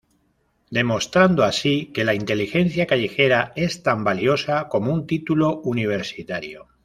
Demostrando 0.71 1.43
así 1.43 1.91
que 1.93 2.03
la 2.03 2.15
inteligencia 2.15 2.87
callejera 2.87 3.53
es 3.55 3.83
tan 3.83 4.03
valiosa 4.03 4.67
como 4.67 4.91
un 4.91 5.05
título 5.05 5.59
universitario. 5.61 6.67